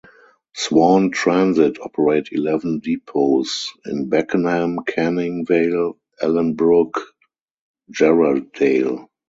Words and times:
Swan 0.55 1.11
Transit 1.11 1.79
operate 1.79 2.29
eleven 2.31 2.79
depots 2.79 3.71
in 3.85 4.09
Beckenham, 4.09 4.79
Canning 4.83 5.45
Vale, 5.45 5.95
Ellenbrook, 6.19 6.99
Jarrahdale. 7.91 9.09